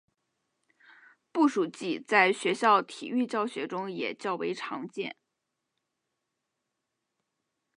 [1.31, 5.15] 步数计在学校体育教学中也较为常见。